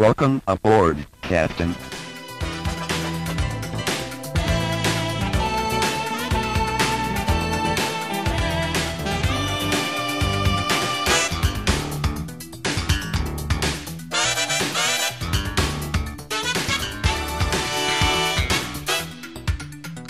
[0.00, 1.74] Welcome aboard, Captain.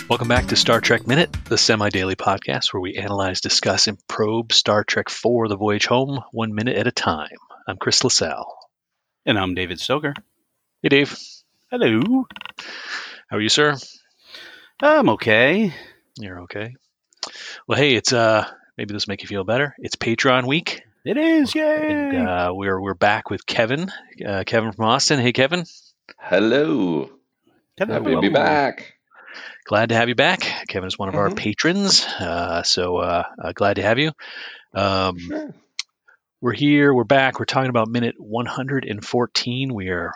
[0.07, 3.97] Welcome back to Star Trek Minute, the semi daily podcast where we analyze, discuss, and
[4.07, 7.27] probe Star Trek for the voyage home one minute at a time.
[7.67, 8.60] I'm Chris LaSalle.
[9.25, 10.13] And I'm David Stoker.
[10.81, 11.17] Hey, Dave.
[11.69, 12.25] Hello.
[13.29, 13.75] How are you, sir?
[14.81, 15.73] I'm okay.
[16.17, 16.75] You're okay.
[17.67, 18.47] Well, hey, it's uh
[18.77, 19.75] maybe this will make you feel better.
[19.77, 21.89] It's Patreon week, It is, yay!
[21.89, 23.91] and uh, we're we're back with Kevin.
[24.25, 25.19] Uh, Kevin from Austin.
[25.19, 25.65] Hey, Kevin.
[26.19, 27.09] Hello.
[27.77, 28.95] Kevin, Happy to be back.
[29.65, 30.41] Glad to have you back.
[30.67, 31.37] Kevin is one of our Mhm.
[31.37, 34.11] patrons, uh, so uh, uh, glad to have you.
[34.73, 35.53] Um, Sure.
[36.41, 36.93] We're here.
[36.93, 37.39] We're back.
[37.39, 39.73] We're talking about minute 114.
[39.73, 40.11] We are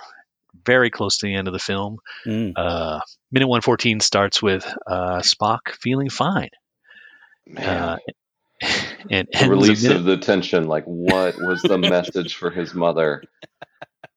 [0.65, 1.99] very close to the end of the film.
[2.25, 2.53] Mm.
[2.55, 2.99] Uh,
[3.31, 6.49] minute 114 starts with uh, Spock feeling fine.
[7.45, 7.97] Man, Uh,
[9.11, 10.67] and the release of the tension.
[10.67, 13.23] Like, what was the message for his mother?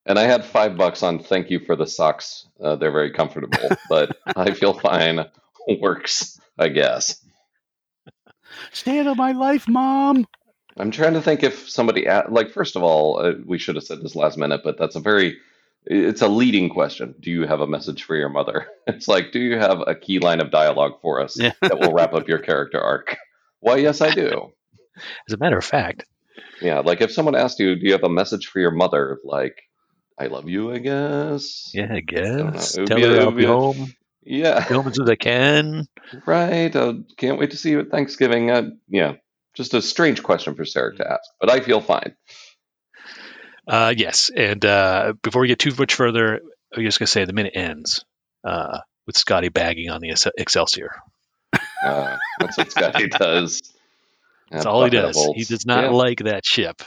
[0.07, 2.47] And I had five bucks on thank you for the socks.
[2.59, 3.59] Uh, they're very comfortable,
[3.91, 5.27] but I feel fine.
[5.83, 7.23] Works, I guess.
[8.73, 10.27] Stand out of my life, Mom.
[10.79, 13.85] I'm trying to think if somebody, a- like, first of all, uh, we should have
[13.85, 15.37] said this last minute, but that's a very,
[15.87, 17.15] it's a leading question.
[17.21, 18.67] Do you have a message for your mother?
[18.87, 21.53] It's like, do you have a key line of dialogue for us Yeah.
[21.61, 23.17] that will wrap up your character arc?
[23.61, 24.53] Why, yes, I do.
[25.29, 26.05] as a matter of fact,
[26.63, 29.19] Yeah, like if someone asked you, do you have a message for your mother?
[29.25, 29.61] Like,
[30.19, 31.71] I love you, I guess.
[31.75, 32.77] yeah, I guess.
[32.77, 33.93] It would Tell be her I'll be be home.
[34.25, 35.87] Yeah, Be home as soon as I can.
[36.27, 36.75] right.
[36.75, 38.51] Uh, can't wait to see you at Thanksgiving.
[38.51, 39.15] Uh, yeah,
[39.59, 42.15] just a strange question for Sarek to ask, but I feel fine.
[43.67, 46.41] Uh, yes, and uh, before we get too much further,
[46.75, 48.03] I'm just gonna say the minute ends
[48.45, 50.91] uh, with Scotty bagging on the Ex- Excelsior.
[51.85, 53.61] Uh, that's what Scotty does.
[54.51, 55.23] That's all he does.
[55.35, 55.91] He does not Yeah.
[55.91, 56.81] like that ship.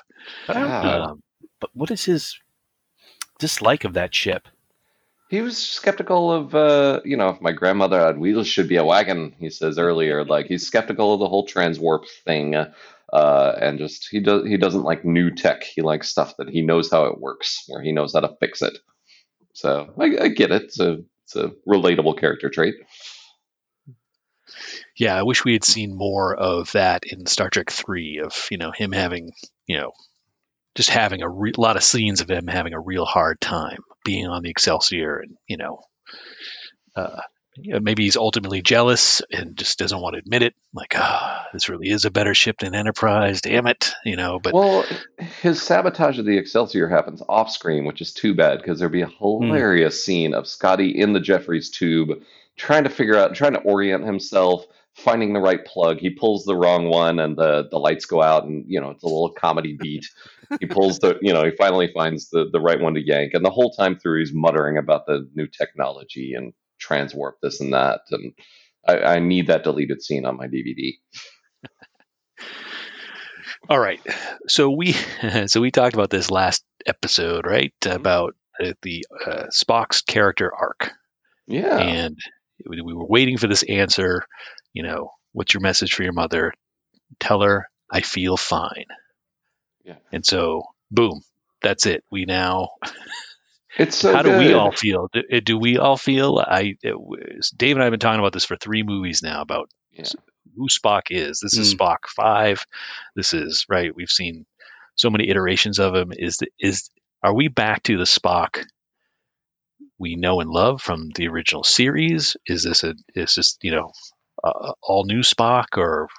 [0.48, 0.82] But, Yeah.
[1.06, 1.22] Um,
[1.60, 2.40] but what is his
[3.38, 4.48] dislike of that ship?
[5.32, 8.84] He was skeptical of, uh, you know, if my grandmother had wheels, should be a
[8.84, 9.34] wagon.
[9.40, 14.20] He says earlier, like he's skeptical of the whole transwarp thing, uh, and just he
[14.20, 15.64] does he doesn't like new tech.
[15.64, 18.62] He likes stuff that he knows how it works, or he knows how to fix
[18.62, 18.78] it.
[19.54, 20.76] So I, I get it.
[20.82, 22.76] A it's a relatable character trait.
[24.98, 28.20] yeah, I wish we had seen more of that in Star Trek Three.
[28.20, 29.32] Of you know him having
[29.66, 29.94] you know
[30.76, 34.28] just having a re- lot of scenes of him having a real hard time being
[34.28, 35.82] on the Excelsior, and you know.
[36.96, 37.22] Uh,
[37.58, 40.56] maybe he's ultimately jealous and just doesn't want to admit it.
[40.74, 43.42] Like, ah, this really is a better ship than Enterprise.
[43.42, 44.40] Damn it, you know.
[44.40, 44.86] But well,
[45.42, 49.02] his sabotage of the Excelsior happens off screen, which is too bad because there'd be
[49.02, 52.22] a hilarious scene of Scotty in the Jefferies tube
[52.58, 55.98] trying to figure out, trying to orient himself, finding the right plug.
[55.98, 59.04] He pulls the wrong one, and the the lights go out, and you know it's
[59.04, 60.06] a little comedy beat.
[60.60, 63.44] he pulls the, you know, he finally finds the the right one to yank, and
[63.46, 68.02] the whole time through he's muttering about the new technology and transwarp this and that,
[68.12, 68.34] and
[68.88, 70.98] I, I need that deleted scene on my DVD.
[73.70, 74.02] All right.
[74.48, 74.94] So we
[75.48, 77.74] so we talked about this last episode, right?
[77.84, 77.96] Mhm.
[77.96, 78.36] About
[78.82, 80.92] the uh, Spock's character arc,
[81.48, 81.78] Yeah.
[81.78, 82.18] and
[82.68, 84.24] we were waiting for this answer.
[84.74, 86.54] You know, what's your message for your mother?
[87.20, 88.86] Tell her I feel fine.
[89.84, 89.96] Yeah.
[90.12, 91.22] And so, boom,
[91.62, 92.04] that's it.
[92.12, 92.70] We now.
[93.78, 95.08] It's so how do we all feel?
[95.14, 96.44] Do, uh, do we all feel?
[96.46, 96.96] I it
[97.56, 100.04] Dave and I have been talking about this for three movies now about Yeah.
[100.58, 101.40] who Spock is.
[101.40, 101.78] This is Mm.
[101.78, 102.66] Spock five.
[103.16, 103.96] This is right.
[103.96, 104.46] We've seen
[104.96, 106.12] so many iterations of him.
[106.12, 106.90] Is the, is
[107.24, 108.66] are we back to the Spock
[109.98, 112.36] we know and love from the original series?
[112.46, 113.92] Is this a is this you know
[114.44, 116.10] uh, all new Spock or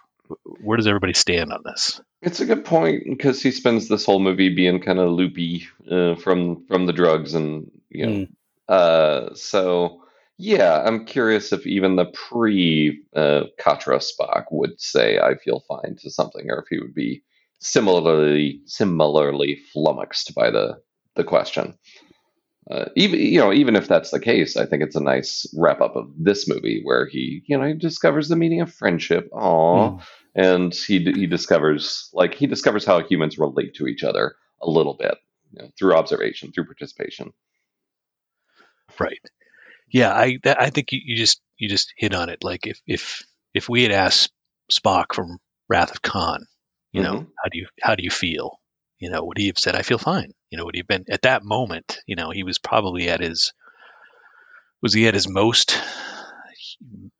[0.62, 2.00] where does everybody stand on this?
[2.22, 6.14] It's a good point because he spends this whole movie being kind of loopy uh,
[6.14, 8.12] from from the drugs and you know.
[8.12, 8.28] Mm.
[8.68, 10.02] Uh, so
[10.38, 15.96] yeah, I'm curious if even the pre uh, Katra Spock would say "I feel fine"
[16.00, 17.22] to something, or if he would be
[17.60, 20.80] similarly similarly flummoxed by the
[21.16, 21.76] the question.
[22.70, 25.80] Uh, even you know, even if that's the case, I think it's a nice wrap
[25.80, 29.28] up of this movie where he, you know, he discovers the meaning of friendship.
[29.32, 30.02] Aww Mm.
[30.34, 34.94] and he he discovers like he discovers how humans relate to each other a little
[34.94, 35.14] bit
[35.52, 37.32] you know, through observation, through participation.
[38.98, 39.20] Right.
[39.90, 42.42] Yeah, I that, I think you, you just you just hit on it.
[42.44, 43.22] Like if if
[43.54, 44.32] if we had asked
[44.72, 45.38] Spock from
[45.68, 46.46] Wrath of Khan,
[46.92, 47.26] you know, Mhm.
[47.42, 48.58] how do you how do you feel?
[49.02, 50.32] You know, would he have said, "I feel fine"?
[50.50, 51.98] You know, would he have been at that moment?
[52.06, 53.52] You know, he was probably at his
[54.80, 55.80] was he at his most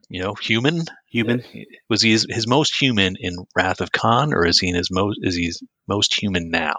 [0.09, 1.43] you know human Human.
[1.89, 4.91] was he his, his most human in wrath of khan or is he in his
[4.91, 5.53] most is he
[5.89, 6.77] most human now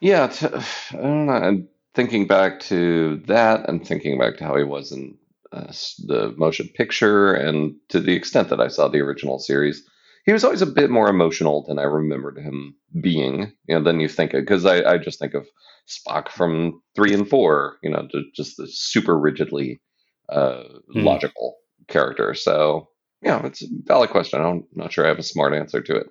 [0.00, 0.46] Yeah, t-
[0.92, 1.32] I don't know.
[1.32, 5.16] I'm thinking back to that and thinking back to how he was in
[5.52, 5.72] uh,
[6.06, 9.88] the motion picture, and to the extent that I saw the original series,
[10.26, 13.52] he was always a bit more emotional than I remembered him being.
[13.68, 15.46] You know, than you think because I, I just think of
[15.88, 17.78] Spock from three and four.
[17.82, 19.80] You know, ju- just the super rigidly
[20.28, 21.04] uh, Hmm.
[21.04, 21.56] logical
[21.88, 22.34] character.
[22.34, 22.88] So
[23.22, 24.40] yeah, it's a valid question.
[24.42, 26.06] I'm not sure I have a smart answer to it.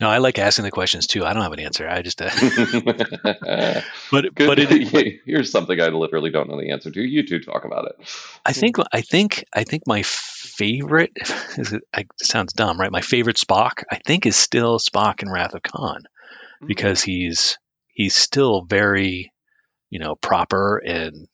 [0.00, 2.28] no i like asking the questions too i don't have an answer i just uh,
[2.84, 3.84] Good.
[4.10, 7.00] but but it, Here's something I literally don't know the answer to.
[7.00, 8.08] You two talk about it.
[8.44, 10.02] I think I think I think my
[10.56, 11.12] favorite
[11.56, 12.90] it, sounds dumb, right?
[12.92, 16.04] My favorite Spock, I think, is still Spock in Wrath of Khan
[16.66, 17.58] because he's
[17.88, 19.32] he's still very,
[19.90, 21.28] you know, proper and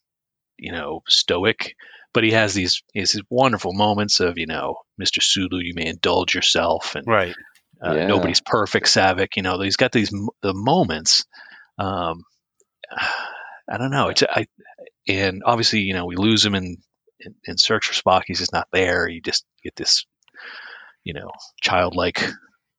[0.59, 1.75] you know stoic,
[2.13, 5.75] but he has these he has these wonderful moments of you know, Mister Sulu, you
[5.75, 7.35] may indulge yourself, and Right.
[7.83, 8.07] uh, Yeah.
[8.07, 9.37] nobody's perfect, Saavik.
[9.37, 10.11] You know, he's got these
[10.43, 11.25] the moments.
[11.79, 12.25] Um,
[13.71, 14.09] I don't know.
[14.09, 14.47] It's I,
[15.09, 16.77] and obviously, you know, we lose him in,
[17.25, 18.23] in in Search for Spock.
[18.27, 19.09] He's just not there.
[19.09, 20.07] You just get this,
[21.05, 21.31] you know,
[21.61, 22.23] childlike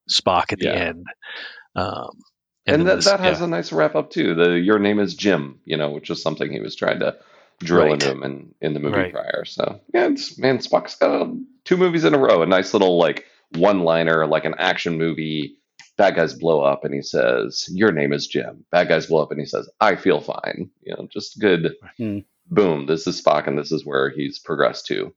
[0.10, 0.72] Spock at the Yeah.
[0.74, 1.06] end.
[1.76, 2.10] Um,
[2.66, 3.46] And, then that, this- that has yeah.
[3.46, 4.36] a nice wrap up too.
[4.36, 7.18] The your name is Jim, you know, which is something he was trying to
[7.60, 7.94] drill Right.
[7.94, 9.14] into him in, in the movie Right.
[9.14, 9.44] prior.
[9.46, 11.30] So yeah, it's man, Spock's got
[11.66, 12.42] two movies in a row.
[12.42, 13.26] A nice little like
[13.56, 15.58] one liner, like an action movie.
[15.96, 18.66] Bad guys blow up and he says, Your name is Jim.
[18.72, 20.72] Bad guys blow up and he says, I feel fine.
[20.82, 22.20] You know, just good Hmm.
[22.50, 25.14] Boom, this is Spock and this is where he's progressed to.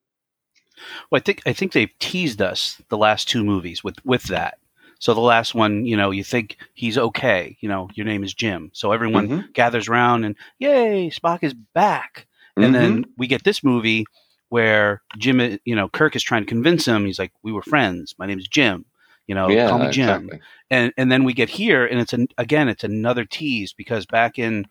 [1.11, 4.59] Well, I think I think they've teased us the last two movies with with that.
[4.99, 7.57] So the last one, you know, you think he's okay.
[7.61, 8.71] You know, your name is Jim.
[8.73, 9.53] So everyone Mhm.
[9.53, 12.27] gathers around and yay, Spock is back.
[12.59, 14.07] And then we get this movie
[14.49, 17.05] where Jim, you know, Kirk is trying to convince him.
[17.05, 18.15] He's like, "We were friends.
[18.19, 18.87] My name is Jim.
[19.27, 20.41] You know, yeah, call me Jim." exactly.
[20.71, 24.39] And and then we get here, and it's an, again, it's another tease because back
[24.39, 24.67] in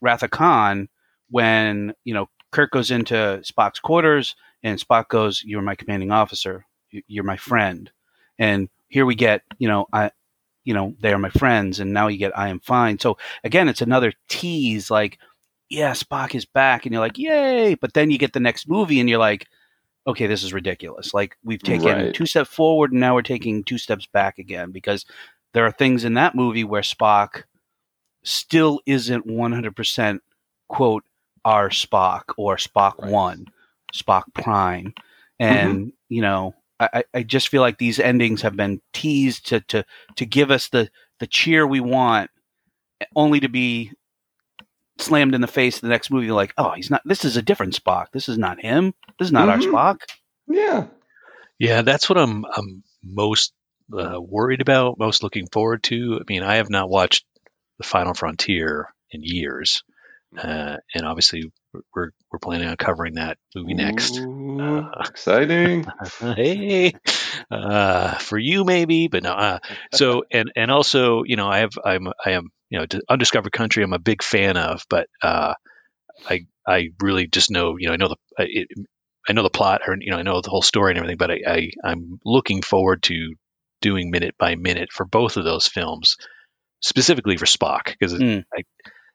[0.00, 0.88] Wrath of Khan,
[1.30, 6.66] when you know Kirk goes into Spock's quarters, and Spock goes, "You're my commanding officer.
[6.90, 7.90] You- You're my friend."
[8.38, 10.10] And here we get, you know, I,
[10.64, 13.68] you know, they are my friends, and now you get, "I am fine." So again,
[13.68, 15.18] it's another tease, like,
[15.68, 19.00] yeah, Spock is back, and you're like, "Yay!" But then you get the next movie,
[19.00, 19.46] and you're like,
[20.06, 22.14] "Okay, this is ridiculous." Like we've taken Right.
[22.14, 25.04] two steps forward, and now we're taking two steps back again because
[25.52, 27.44] there are things in that movie where Spock
[28.22, 30.20] still isn't 100%
[30.68, 31.04] quote
[31.46, 33.10] our Spock or Spock Right.
[33.12, 33.46] 1,
[33.94, 34.92] Spock Prime.
[35.38, 39.60] And, you know, I, I- I just feel like these endings have been teased to,
[39.60, 39.84] to,
[40.16, 40.90] to give us the,
[41.20, 42.30] the cheer we want,
[43.14, 43.92] only to be
[44.98, 46.30] slammed in the face of the next movie.
[46.30, 48.06] Like, oh, he's not, this is a different Spock.
[48.12, 48.92] This is not him.
[49.18, 49.52] This is not Mhm.
[49.52, 50.00] our Spock.
[50.48, 50.86] Yeah.
[51.58, 53.52] Yeah, that's what I'm I'm most
[53.96, 56.18] uh, worried about, most looking forward to.
[56.20, 57.24] I mean, I have not watched
[57.78, 59.82] The Final Frontier in years,
[60.36, 61.50] uh, and obviously
[61.94, 64.18] we're we're planning on covering that movie next.
[64.18, 65.86] Ooh, Uh, exciting.
[66.20, 66.94] hey,
[67.50, 69.32] uh, for you maybe, but no.
[69.32, 69.58] Uh,
[69.92, 73.82] so and and also, you know, I have I'm I am you know Undiscovered Country.
[73.84, 75.54] I'm a big fan of, but uh,
[76.28, 78.68] I I really just know you know I know the I- it,
[79.28, 81.30] I know the plot or you know I know the whole story and everything, but
[81.30, 83.34] I, I I'm looking forward to
[83.80, 86.16] doing minute by minute for both of those films,
[86.80, 88.44] specifically for Spock because Mm.
[88.56, 88.62] I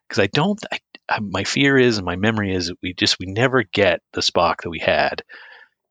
[0.08, 0.78] because I don't I,
[1.20, 4.62] my fear is and my memory is that we just we never get the Spock
[4.62, 5.22] that we had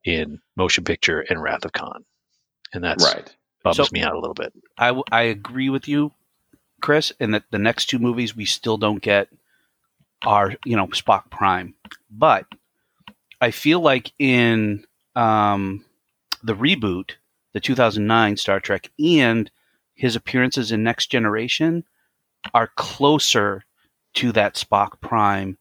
[0.03, 2.06] in Motion Picture and Wrath of Khan,
[2.74, 3.36] and that's Right.
[3.63, 4.53] bums So- me out a little bit.
[4.77, 6.12] I I agree with you,
[6.82, 9.27] Chris, in that the next two movies we still don't get
[10.25, 11.75] our you know Spock Prime,
[12.10, 12.46] but
[13.39, 15.84] I feel like in um,
[16.44, 17.12] the reboot,
[17.53, 19.51] the 2009 Star Trek, and
[19.94, 21.84] his appearances in Next Generation
[22.53, 23.65] are closer
[24.15, 25.58] to that Spock Prime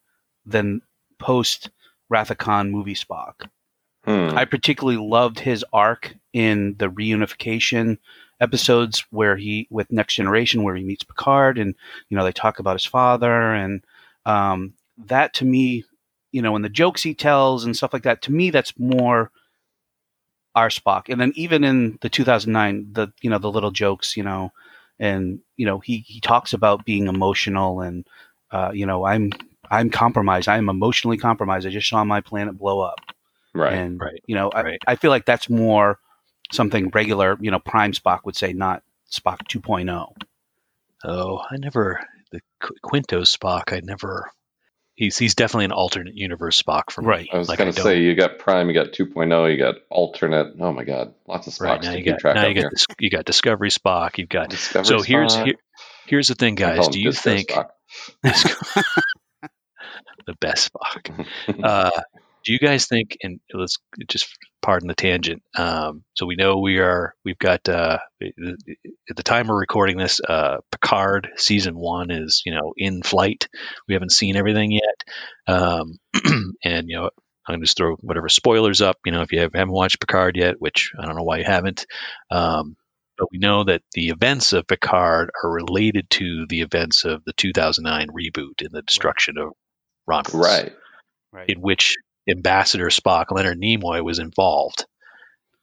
[0.46, 0.82] than
[1.18, 1.70] post
[2.08, 3.48] Wrath of Khan movie Spock.
[4.04, 4.30] Hmm.
[4.36, 7.98] I particularly loved his arc in the reunification
[8.40, 11.74] episodes where he with Next Generation where he meets Picard and
[12.08, 13.84] you know they talk about his father and
[14.24, 15.84] um, that to me
[16.32, 19.30] you know and the jokes he tells and stuff like that to me that's more
[20.54, 24.22] our Spock and then even in the 2009 the you know the little jokes you
[24.22, 24.50] know
[24.98, 28.06] and you know he he talks about being emotional and
[28.52, 29.30] uh, you know I'm
[29.70, 32.98] I'm compromised I am emotionally compromised I just saw my planet blow up
[33.54, 33.72] right.
[33.74, 34.22] and Right.
[34.26, 34.78] you know, I, Right.
[34.86, 35.98] I feel like that's more
[36.52, 40.12] something regular, you know, Prime Spock would say, not Spock 2.0.
[41.04, 42.00] Oh, I never
[42.32, 43.72] the Qu- Quinto Spock.
[43.72, 44.30] I never.
[44.94, 47.08] He's he's definitely an alternate universe Spock for me.
[47.08, 47.28] Right.
[47.32, 49.56] I was Like, going I to don't- say you got Prime, you got 2.0, you
[49.56, 50.54] got alternate.
[50.60, 52.48] Oh my God, lots of Spocks Right now to you keep got track now of
[52.48, 52.70] you got here.
[52.72, 54.18] this, you got Discovery Spock.
[54.18, 55.54] You've got Discovery so here's here,
[56.06, 56.88] here's the thing, guys.
[56.88, 57.68] Do you Disco think Spock.
[60.26, 61.26] the best Spock?
[61.62, 61.90] Uh,
[62.44, 63.18] do you guys think?
[63.22, 63.76] And let's
[64.08, 64.26] just
[64.62, 65.42] pardon the tangent.
[65.58, 67.14] Um, so we know we are.
[67.22, 70.20] We've got uh, at the time we're recording this.
[70.26, 73.46] Uh, Picard season one is you know in flight.
[73.88, 75.98] We haven't seen everything yet, um,
[76.64, 77.10] and you know.
[77.48, 80.36] I'm going to just throw whatever spoilers up, you know, if you haven't watched Picard
[80.36, 81.84] yet, which I don't know why you haven't.
[82.30, 82.76] Um,
[83.20, 87.34] but we know that the events of Picard are related to the events of the
[87.34, 89.52] 2009 reboot and the destruction of
[90.06, 90.72] Romulus right.
[91.30, 91.48] Right.
[91.50, 91.96] in which
[92.28, 94.86] Ambassador Spock, Leonard Nimoy, was involved.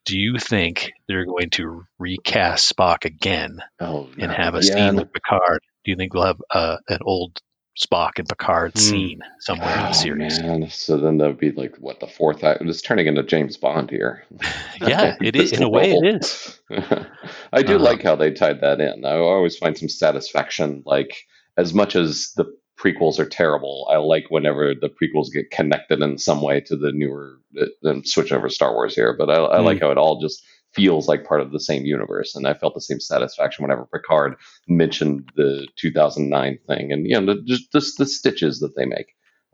[0.06, 4.90] Do you think they're going to recast Spock again Oh, and have a yeah.
[4.90, 5.60] scene with Picard?
[5.84, 7.40] Do you think we'll have uh, an old
[7.78, 8.80] Spock and Picard Hmm.
[8.80, 10.40] scene somewhere in Oh, the series?
[10.40, 10.70] man.
[10.70, 12.62] So then that would be like what the fourth act.
[12.64, 14.24] It's turning into James Bond here.
[14.82, 15.52] Yeah, it is.
[15.54, 16.60] In a way, it is.
[16.70, 17.84] I do Uh-huh.
[17.84, 19.06] like how they tied that in.
[19.06, 20.84] I always find some satisfaction.
[20.86, 21.16] Like
[21.58, 22.46] as much as the
[22.80, 26.92] prequels are terrible, I like whenever the prequels get connected in some way to the
[26.92, 27.40] newer.
[27.82, 29.66] Then switch over Star Wars here, but I, I Mm.
[29.66, 30.44] like how it all just
[30.78, 34.36] feels like part of the same universe, and I felt the same satisfaction whenever Picard
[34.70, 39.08] mentioned the 2009 thing, and you know the, just the, the stitches that they make.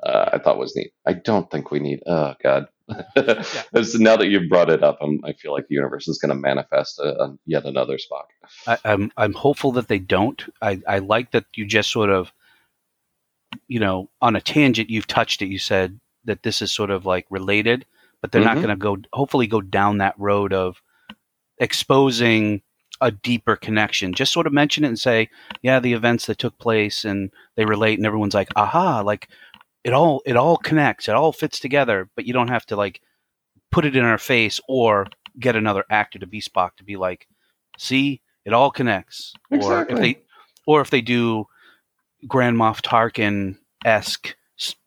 [0.04, 0.92] Uh, I thought was neat.
[1.08, 2.02] I don't think we need.
[2.06, 2.68] Oh God.
[3.16, 6.36] As- now that you've brought it up, I'm, I feel like the universe is going
[6.36, 8.26] to manifest a, a, yet another Spock.
[8.68, 10.44] I, I'm I'm hopeful that they don't.
[10.62, 12.34] I, I like that you just sort of,
[13.70, 15.48] you know, on a tangent you've touched it.
[15.48, 17.86] You said that this is sort of like related,
[18.22, 18.62] but they're not Mhm.
[18.64, 18.98] going to go.
[19.14, 20.82] Hopefully, go down that road of
[21.58, 22.62] exposing
[23.02, 24.14] a deeper connection.
[24.14, 25.30] Just sort of mention it and say,
[25.62, 29.30] yeah, the events that took place and they relate, and everyone's like, aha, like
[29.84, 32.10] it all it all connects, it all fits together.
[32.16, 33.02] But you don't have to like
[33.72, 35.08] put it in our face or
[35.40, 37.28] get another actor to be Spock to be like,
[37.78, 39.34] see, it all connects.
[39.52, 40.00] Or if Exactly.
[40.00, 40.20] they
[40.66, 41.48] or if they do
[42.28, 44.36] Grand Moff Tarkin esque,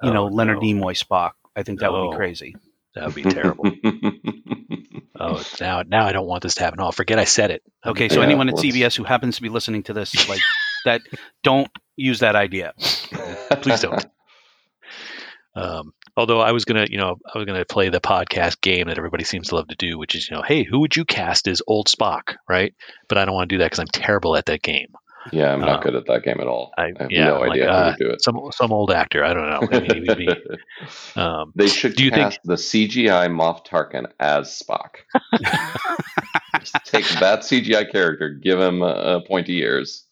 [0.03, 0.63] you oh, know, Oh, Leonard no.
[0.63, 2.17] Nimoy Spock, I think that would be oh.
[2.17, 2.57] crazy.
[2.97, 3.71] That would be terrible.
[5.21, 6.81] oh, now now I don't want this to happen.
[6.81, 7.63] Oh, forget I said it.
[7.85, 10.41] Okay, so Yeah, anyone at CBS who happens to be listening to this, like
[10.87, 11.03] that,
[11.45, 12.73] don't use that idea.
[13.61, 14.07] Please don't.
[15.55, 18.97] Um, although I was gonna, you know, I was gonna play the podcast game that
[18.97, 21.49] everybody seems to love to do, which is, you know, hey, who would you cast
[21.49, 22.75] as old Spock, right?
[23.09, 24.89] But I don't want to do that because I'm terrible at that game.
[25.33, 26.73] Yeah, I'm not Uh, good at that game at all.
[26.77, 28.23] I, I- have yeah, no I'm idea like, how uh, to do it.
[28.23, 29.69] Some some old actor, I don't know.
[29.71, 30.29] I mean, be,
[31.21, 34.97] um, They should Do you think- the CGI Moff Tarkin as Spock.
[36.61, 40.05] Just take that CGI character, give him uh, pointy ears,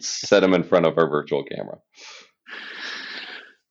[0.00, 1.78] set him in front of our virtual camera.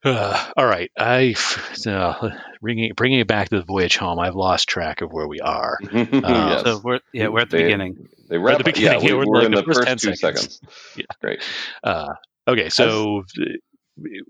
[0.03, 1.33] Uh, all right, I
[1.73, 4.19] so bringing bringing it back to the voyage home.
[4.19, 5.77] I've lost track of where we are.
[5.93, 6.63] yes.
[6.63, 8.07] So we're yeah, we're at the They- beginning.
[8.31, 9.05] They We're at wrap the up- yeah, beginning.
[9.05, 10.41] we, We're in, we're like, in the the first first 10 two seconds.
[10.61, 10.61] seconds.
[10.95, 11.05] Yeah.
[11.21, 11.43] Great.
[11.83, 12.13] Uh,
[12.47, 13.59] okay, so th-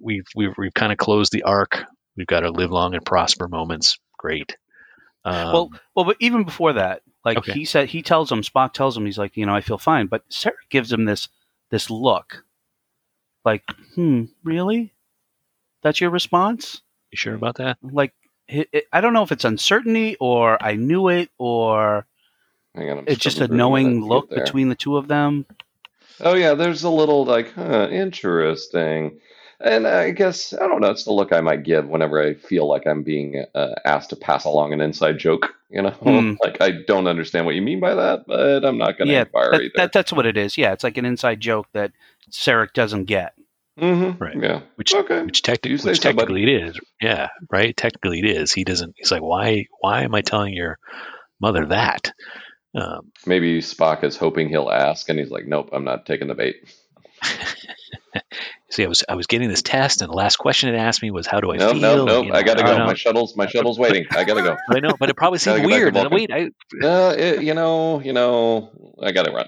[0.01, 1.84] we've we've we've kind of closed the arc.
[2.17, 4.00] We've got our live long and prosper moments.
[4.17, 4.58] Great.
[5.24, 7.53] Um, Well, well, but even before that, like Okay.
[7.53, 10.08] he said, he tells him Spock tells him he's like, you know, I feel fine,
[10.08, 11.29] but Sarek gives him this
[11.70, 12.43] this look,
[13.46, 13.63] like,
[13.96, 14.93] hmm, really?
[15.84, 16.81] That's your response?
[17.12, 17.77] you sure about that?
[17.81, 18.13] Like,
[18.48, 22.05] it, it, I don't know if it's uncertainty or I knew it or
[22.75, 24.44] Hang on, I'm it's just a knowing look there.
[24.44, 25.46] between the two of them.
[26.22, 29.20] Oh yeah, there's a little like, huh, interesting.
[29.63, 30.90] And I guess I don't know.
[30.90, 34.16] It's the look I might give whenever I feel like I'm being uh, asked to
[34.16, 35.54] pass along an inside joke.
[35.70, 36.34] You know, Hmm.
[36.44, 39.22] like I don't understand what you mean by that, but I'm not going to Yeah,
[39.22, 39.72] inquire that, either.
[39.75, 40.58] that, that's what it is.
[40.58, 41.92] Yeah, it's like an inside joke that
[42.32, 43.34] Sarek doesn't get.
[43.80, 44.22] mm-hmm.
[44.24, 44.36] Right.
[44.42, 44.62] Yeah.
[44.75, 45.22] Which okay.
[45.24, 46.18] which, You technically which so, buddy.
[46.18, 46.80] technically it is.
[47.01, 47.75] Yeah, right.
[47.78, 48.51] Technically it is.
[48.54, 48.96] He doesn't.
[48.98, 50.78] He's like, why why am I telling your
[51.40, 52.13] mother that?
[52.74, 56.36] Um, Maybe Spock is hoping he'll ask, and he's like, "Nope, I'm not taking the
[56.36, 56.56] bait."
[58.70, 61.12] see, I was I was getting this test, and the last question it asked me
[61.12, 62.22] was, "How do I No, feel?" no, And, no.
[62.24, 62.78] you know, I gotta go.
[62.78, 62.86] know.
[62.86, 64.06] My shuttle's my shuttle's waiting.
[64.12, 64.58] I gotta go.
[64.70, 66.30] I know, but it probably Gotta seemed get back to weird.
[66.30, 66.32] And wait,
[66.82, 68.70] I, Uh, it, you know, you know,
[69.01, 69.48] I gotta run.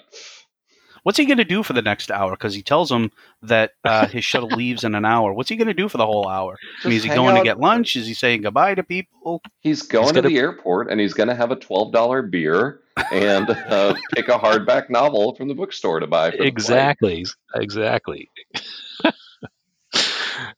[1.03, 2.31] What's he going to do for the next hour?
[2.31, 3.11] Because he tells him
[3.41, 5.33] that uh, his shuttle leaves in an hour.
[5.33, 6.57] What's he going to do for the whole hour?
[6.81, 7.39] I mean, is he going out.
[7.39, 7.97] to get lunch?
[7.97, 9.41] Is he saying goodbye to people?
[9.59, 12.79] He's going to gonna- the airport and he's going to have a twelve dollar beer
[13.11, 16.31] and uh, pick a hardback novel from the bookstore to buy.
[16.31, 18.29] For the exactly, exactly.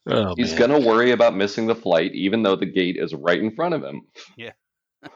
[0.06, 3.38] oh, He's going to worry about missing the flight, even though the gate is right
[3.38, 4.02] in front of him.
[4.36, 4.52] Yeah.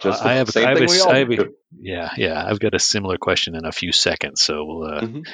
[0.00, 1.54] Just I have- same I have thing a- we all I have a- do.
[1.80, 2.44] Yeah, yeah.
[2.46, 5.26] I've got a similar question in a few seconds, so we'll uh, Mhm.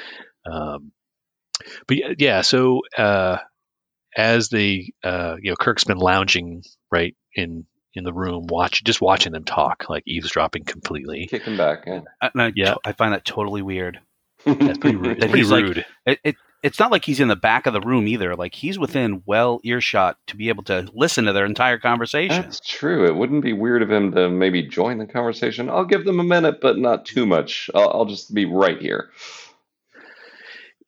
[0.51, 0.91] Um,
[1.87, 3.37] but yeah, yeah, so uh,
[4.15, 7.65] as the uh, you know, Kirk's been lounging right in
[7.95, 11.27] in the room, watch just watching them talk, like eavesdropping completely.
[11.27, 12.01] Kicking back, yeah.
[12.21, 12.75] And I, Yeah.
[12.85, 13.99] I find that totally weird.
[14.45, 15.17] That's pretty rude.
[15.21, 17.81] That's pretty he's like- It, it it's not like he's in the back of the
[17.81, 18.35] room either.
[18.35, 22.41] Like he's within well earshot to be able to listen to their entire conversation.
[22.41, 23.05] That's true.
[23.05, 25.69] It wouldn't be weird of him to maybe join the conversation.
[25.69, 27.69] I'll give them a minute, but not too much.
[27.75, 29.11] I'll, I'll just be right here.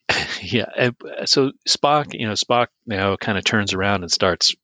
[0.42, 0.66] yeah.
[0.78, 4.56] uh, So Spock, you know, Spock now kind of turns around and starts,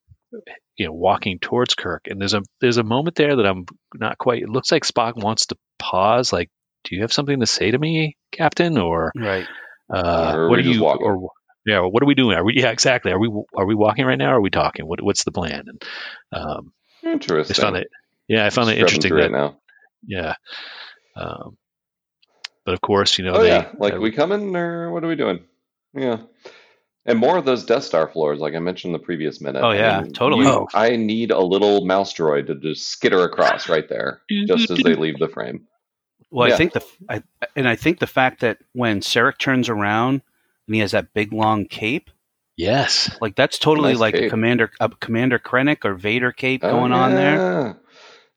[0.78, 2.08] you know, walking towards Kirk.
[2.08, 3.66] And there's a there's a moment there that I'm
[3.96, 4.42] not quite.
[4.44, 6.34] It looks like Spock wants to pause.
[6.34, 6.50] Like,
[6.84, 8.78] do you have something to say to me, Captain?
[8.78, 9.48] Or right.
[9.94, 10.84] uh, Or are what we are just you?
[10.84, 11.06] walking?
[11.06, 11.30] Or
[11.66, 12.36] yeah, what are we doing?
[12.38, 12.54] Are we?
[12.58, 13.12] Yeah, exactly.
[13.12, 13.30] Are we?
[13.56, 14.32] Are we walking right now?
[14.32, 14.86] Or are we talking?
[14.86, 15.64] What What's the plan?
[15.68, 15.84] And
[16.32, 16.74] um,
[17.06, 17.54] I Interesting.
[17.54, 17.88] just found it.
[18.28, 19.58] Yeah, I found it interesting through that it now.
[20.08, 20.36] yeah.
[21.16, 21.58] Um,
[22.66, 25.08] but of course, you know, Oh they, yeah, like uh, we coming or what are
[25.08, 25.44] we doing?
[25.94, 26.20] Yeah,
[27.06, 29.62] and more of those Death Star floors, like I mentioned in the previous minute.
[29.64, 30.46] Oh, yeah, totally.
[30.46, 30.68] you- Oh.
[30.74, 34.96] I need a little mouse droid to just skitter across right there, just as they
[34.96, 35.68] leave the frame.
[36.32, 36.54] Well, Yeah.
[36.56, 37.24] I think the I,
[37.56, 40.22] and I think the fact that when Sarek turns around
[40.68, 42.10] and he has that big long cape,
[42.58, 46.72] yes, like that's totally Nice like a commander a Commander Krennic or Vader cape Oh,
[46.72, 47.78] going on there.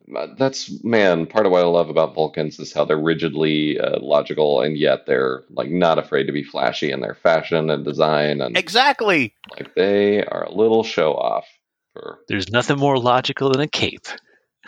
[0.07, 0.19] Yeah.
[0.19, 1.27] Uh, That's man.
[1.27, 5.07] Part of what I love about Vulcans is how they're rigidly uh, logical, and yet
[5.07, 9.35] they're like not afraid to be flashy in their fashion and design, and Exactly.
[9.59, 11.47] like they are a little show off.
[11.93, 14.07] For there's nothing more logical than a cape.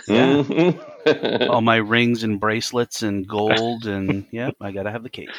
[0.07, 0.43] Yeah.
[0.43, 1.49] Mhm.
[1.51, 5.31] All my rings and bracelets and gold and yeah I gotta have the cape.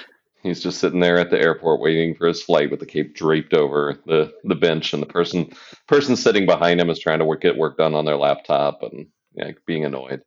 [0.43, 3.53] He's just sitting there at the airport waiting for his flight with the cape draped
[3.53, 5.51] over the, the bench, and the person
[5.87, 9.07] person sitting behind him is trying to work get work done on their laptop and
[9.39, 10.21] yeah, being annoyed.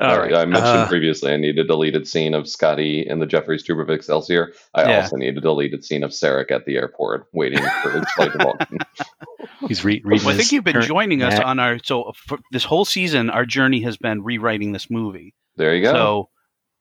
[0.00, 3.18] All Uh, right, I mentioned uh, previously I need a deleted scene of Scotty in
[3.18, 4.52] the Jefferies Tube of Excelsior.
[4.72, 5.00] I Yeah.
[5.02, 8.38] also need a deleted scene of Sarek at the airport waiting for his flight to
[8.38, 8.78] Vulcan.
[9.66, 10.24] he's re- reading.
[10.24, 13.28] Well, I think you've been joining us Mac- on our so for this whole season.
[13.28, 15.34] Our journey has been rewriting this movie.
[15.56, 15.92] There you go.
[15.92, 16.28] So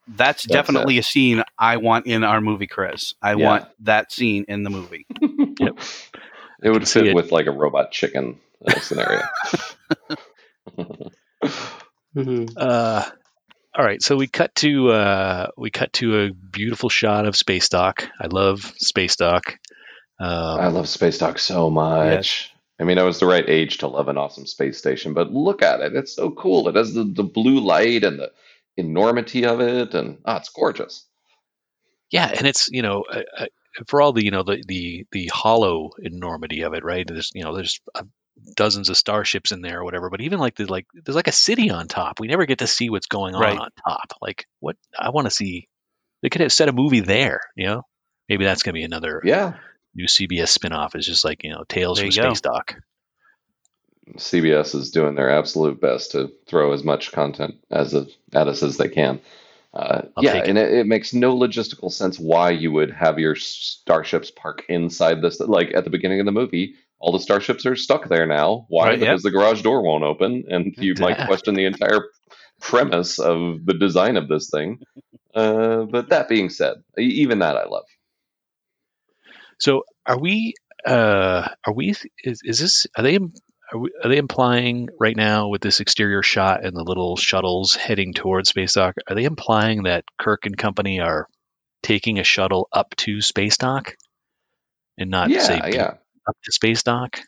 [0.07, 3.15] that's, That's definitely a scene I want in our movie, Chris.
[3.19, 3.45] I Yeah.
[3.47, 5.07] want that scene in the movie.
[5.21, 7.15] it would see fit it.
[7.15, 8.39] with like a robot chicken
[8.81, 9.23] scenario.
[12.57, 13.05] Uh,
[13.75, 17.69] all right, so we cut to uh, we cut to a beautiful shot of space
[17.69, 18.09] dock.
[18.19, 19.55] I love space dock.
[20.19, 22.51] Um, I love Space Dock so much.
[22.79, 25.61] I mean, I was the right age to love an awesome space station, but look
[25.61, 25.95] at it.
[25.95, 26.67] It's so cool.
[26.69, 28.31] It has the, the blue light and the
[28.77, 31.05] enormity of it, and ah, it's gorgeous.
[32.11, 33.45] yeah, and it's you know uh, uh,
[33.87, 37.05] for all the you know the the the hollow enormity of it, right?
[37.07, 38.03] There's you know there's uh,
[38.55, 41.31] dozens of starships in there or whatever, but even like the like there's like a
[41.33, 42.19] city on top.
[42.19, 43.57] We never get to see what's going on Right.
[43.57, 44.13] on top.
[44.21, 45.67] Like what I want to see.
[46.23, 47.41] They could have set a movie there.
[47.55, 47.83] You know,
[48.27, 49.53] maybe that's gonna be another Yeah.
[49.93, 50.95] new CBS spinoff.
[50.95, 52.29] Is just like you know Tales There from you go.
[52.33, 52.75] Space Dock.
[54.17, 58.77] CBS is doing their absolute best to throw as much content as at us as
[58.77, 59.19] they can.
[59.73, 60.47] Uh, yeah, it.
[60.49, 65.21] and it, it makes no logistical sense why you would have your starships park inside
[65.21, 65.39] this.
[65.39, 68.65] Like at the beginning of the movie, all the starships are stuck there now.
[68.69, 68.89] Why?
[68.89, 72.01] Right, because the garage door won't open, and you might question the entire
[72.59, 74.79] premise of the design of this thing.
[75.33, 77.85] Uh, but that being said, even that I love.
[79.59, 80.53] So are we?
[80.85, 81.93] Uh, are we?
[82.23, 82.87] Is, is this?
[82.95, 83.17] Are they?
[83.17, 87.75] Are, we, are they implying right now with this exterior shot and the little shuttles
[87.75, 88.95] heading towards space dock?
[89.07, 91.27] Are they implying that Kirk and company are
[91.83, 93.95] taking a shuttle up to space dock
[94.97, 95.93] and not say yeah, beam yeah.
[96.27, 97.19] Up to space dock?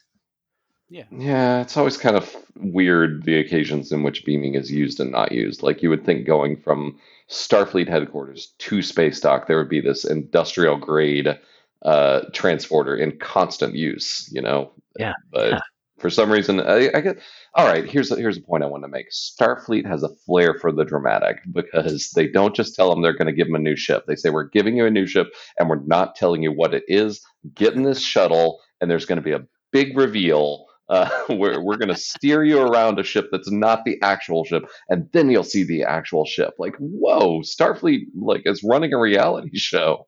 [0.89, 5.11] Yeah, Yeah, it's always kind of weird the occasions in which beaming is used and
[5.11, 5.61] not used.
[5.61, 10.03] Like you would think going from Starfleet headquarters to space dock, there would be this
[10.03, 11.37] industrial grade
[11.83, 14.71] uh, transporter in constant use, you know?
[14.97, 15.59] Yeah, But yeah.
[15.99, 17.19] for some reason, I, I get.
[17.53, 19.11] All right, here's a, here's a point I want to make.
[19.11, 23.27] Starfleet has a flair for the dramatic because they don't just tell them they're going
[23.27, 24.05] to give them a new ship.
[24.07, 26.83] They say we're giving you a new ship and we're not telling you what it
[26.87, 27.21] is.
[27.53, 30.65] Get in this shuttle, and there's going to be a big reveal.
[30.87, 34.63] Uh, we're we're going to steer you around a ship that's not the actual ship,
[34.89, 36.55] and then you'll see the actual ship.
[36.57, 40.07] Like, whoa, Starfleet like is running a reality show.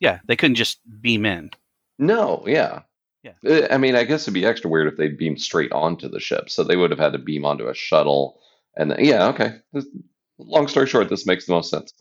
[0.00, 1.50] Yeah, they couldn't just beam in.
[1.98, 2.82] No, yeah.
[3.22, 3.32] Yeah.
[3.44, 6.20] Uh, I mean, I guess it'd be extra weird if they beamed straight onto the
[6.20, 6.50] ship.
[6.50, 8.40] So they would have had to beam onto a shuttle.
[8.76, 9.56] And then, yeah, okay.
[10.38, 11.92] Long story short, this makes the most sense.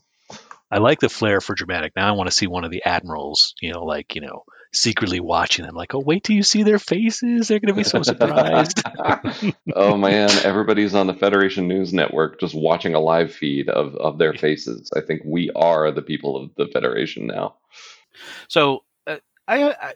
[0.70, 1.94] I like the flair for dramatic.
[1.96, 5.20] Now I want to see one of the admirals, you know, like you know, secretly
[5.20, 7.48] watching them, like, oh, wait till you see their faces.
[7.48, 8.82] They're going to be so surprised.
[9.76, 14.18] oh man, everybody's on the Federation News Network just watching a live feed of, of
[14.18, 14.90] their faces.
[14.96, 17.56] I think we are the people of the Federation now.
[18.48, 19.94] So uh, I, I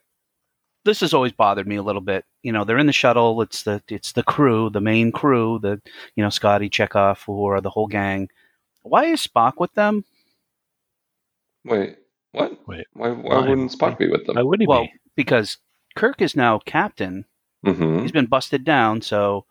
[0.83, 2.25] this has always bothered me a little bit.
[2.43, 3.41] You know, they're in the shuttle.
[3.41, 5.81] It's the it's the crew, the main crew, the
[6.15, 8.29] you know Scotty, Chekov, or the whole gang.
[8.83, 10.05] Why is Spock with them?
[11.63, 11.97] Wait,
[12.31, 12.57] what?
[12.67, 13.47] Wait, why, why, why?
[13.49, 14.35] wouldn't Spock be with them?
[14.35, 14.93] Why wouldn't he Well, be?
[15.15, 15.57] because
[15.95, 17.25] Kirk is now captain.
[17.63, 19.45] hmm He's been busted down, so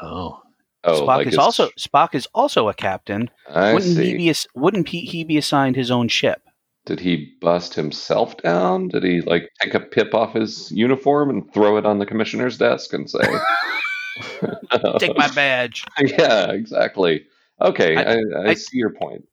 [0.00, 0.40] Oh,
[0.86, 3.30] Oh, Spock like is his- also Spock is also a captain.
[3.48, 4.10] I wouldn't see.
[4.12, 6.42] he be ass- wouldn't he, he be assigned his own ship?
[6.86, 8.88] Did he bust himself down?
[8.88, 12.58] Did he like take a pip off his uniform and throw it on the commissioner's
[12.58, 13.20] desk and say,
[14.98, 15.84] Take my badge.
[16.00, 17.24] yeah, exactly.
[17.60, 19.26] Okay, I- I, I, I- see your point.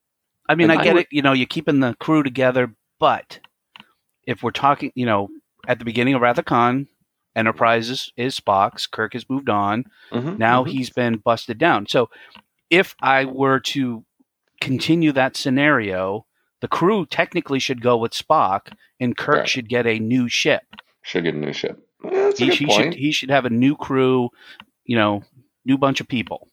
[0.50, 1.08] I mean, And I I get would- it.
[1.12, 3.40] You know, you're keeping the crew together, but
[4.26, 5.30] if we're talking, you know,
[5.68, 6.88] at the beginning of Wrath of Khan,
[7.36, 8.88] Enterprise is, is Spock's.
[8.88, 9.86] Kirk has moved on.
[10.12, 10.70] Mhm, Now mhm.
[10.72, 11.88] he's been busted down.
[11.88, 12.10] So,
[12.70, 14.04] if I were to
[14.60, 16.26] continue that scenario,
[16.60, 19.50] the crew technically should go with Spock, and Kirk Right.
[19.50, 20.64] should get a new ship.
[21.04, 21.80] should get a new ship.
[22.04, 24.30] Yeah, He, he should he should have a new crew,
[24.86, 25.24] you know,
[25.66, 26.48] new bunch of people,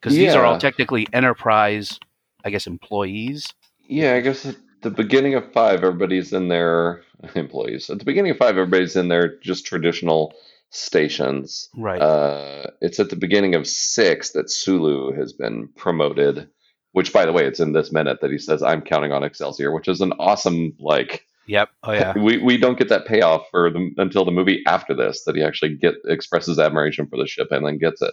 [0.00, 1.98] because these are all technically Enterprise,
[2.44, 3.52] I guess, employees.
[3.88, 7.02] Yeah, I guess at the beginning of five, everybody's in their
[7.34, 7.90] employees.
[7.90, 10.34] At the beginning of five, everybody's in their just traditional
[10.70, 11.68] stations.
[11.76, 12.00] Right.
[12.00, 16.48] Uh, it's at the beginning of six that Sulu has been promoted.
[16.92, 19.72] Which, by the way, it's in this minute that he says, "I'm counting on Excelsior,"
[19.72, 21.24] which is an awesome like.
[21.46, 21.70] Yep.
[21.84, 22.12] Oh yeah.
[22.18, 25.42] We we don't get that payoff for the, until the movie after this that he
[25.42, 28.12] actually get expresses admiration for the ship and then gets it.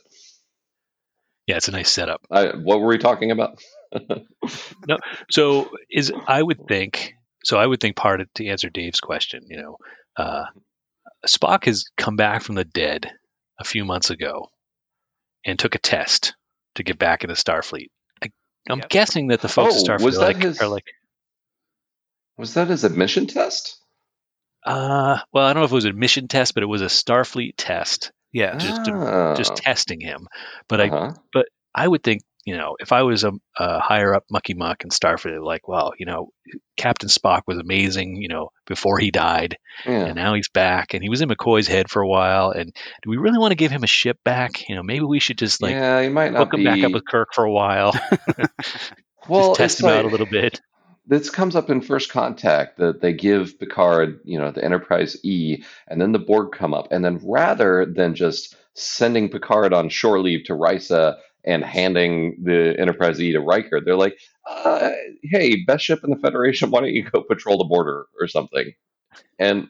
[1.45, 2.25] yeah, it's a nice setup.
[2.31, 3.61] I, what were we talking about?
[5.31, 7.57] So is I would think so.
[7.57, 9.43] I would think part of to answer Dave's question.
[9.47, 9.77] You know,
[10.17, 10.45] uh,
[11.27, 13.11] Spock has come back from the dead
[13.59, 14.49] a few months ago
[15.45, 16.35] and took a test
[16.75, 17.87] to get back into Starfleet.
[18.23, 18.29] I,
[18.69, 18.89] I'm Yep.
[18.89, 20.85] guessing that the folks Oh, at Starfleet was are that like, his- are like,
[22.37, 23.77] Was that his admission test?
[24.65, 26.85] uh, well, I don't know if it was a mission test, but it was a
[26.85, 28.55] Starfleet test, Yeah.
[28.57, 29.33] just to- Oh.
[29.35, 30.27] just testing him.
[30.67, 31.43] But I Uh-huh.
[31.75, 34.89] I would think, you know, if I was a, a higher up mucky muck in
[34.89, 36.29] Starfleet, like, well, you know,
[36.77, 40.05] Captain Spock was amazing, you know, before he died, Yeah.
[40.05, 42.49] and now he's back, and he was in McCoy's head for a while.
[42.49, 44.67] And do we really want to give him a ship back?
[44.67, 46.65] You know, maybe we should just like yeah, he might not hook him be.
[46.65, 47.93] back up with Kirk for a while,
[49.29, 50.59] well, just test it's him out a little bit.
[51.05, 55.63] This comes up in First Contact that they give Picard, you know, the Enterprise E,
[55.87, 60.19] and then the Borg come up, and then rather than just sending Picard on shore
[60.19, 61.17] leave to Risa
[61.49, 64.17] and handing the Enterprise E to Riker, they're like,
[64.49, 64.91] uh,
[65.23, 68.73] "Hey, best ship in the Federation, why don't you go patrol the border or something?"
[69.39, 69.67] And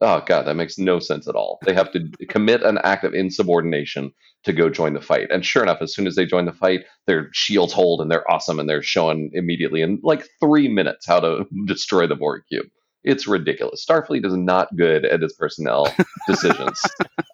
[0.00, 1.58] oh god, that makes no sense at all.
[1.64, 4.12] They have to commit an act of insubordination
[4.44, 5.30] to go join the fight.
[5.30, 8.30] And sure enough, as soon as they join the fight, their shields hold and they're
[8.30, 12.66] awesome and they're showing immediately in like three minutes how to destroy the Borg cube.
[13.02, 13.84] It's ridiculous.
[13.88, 15.92] Starfleet is not good at its personnel
[16.28, 16.80] decisions.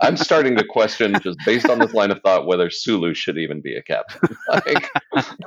[0.01, 3.61] I'm starting to question, just based on this line of thought, whether Sulu should even
[3.61, 4.37] be a captain.
[4.49, 4.89] like,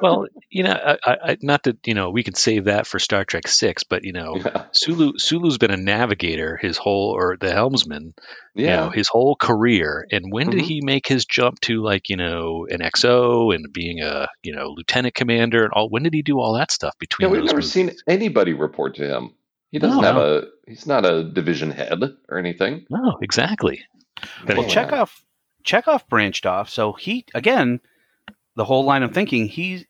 [0.02, 0.74] Well, you know,
[1.06, 4.04] I, I, not that you know we can save that for Star Trek Six, but
[4.04, 8.14] you know, yeah, Sulu Sulu's been a navigator his whole, or the helmsman,
[8.56, 8.76] you yeah.
[8.76, 10.06] know, his whole career.
[10.12, 10.66] And when did Mhm.
[10.68, 14.74] he make his jump to like, you know, an XO and being a, you know,
[14.76, 15.90] lieutenant commander and all?
[15.90, 17.72] When did he do all that stuff Yeah, between we've those never movies?
[17.72, 19.34] seen anybody report to him.
[19.72, 20.04] He doesn't No.
[20.04, 20.48] have a.
[20.68, 22.86] He's not a division head or anything.
[22.90, 23.84] No, exactly.
[24.46, 24.86] But Well, Yeah.
[24.90, 25.22] Chekov
[25.64, 27.80] Chekov branched off, so he again
[28.56, 29.86] the whole line of thinking he